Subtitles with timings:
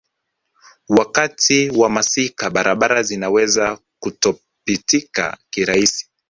[0.89, 6.09] Wakati wa masika barabara zinaweza kutopitika kirahisi